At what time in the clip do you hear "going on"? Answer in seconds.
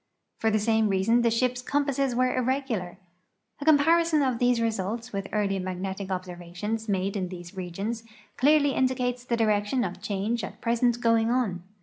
11.01-11.61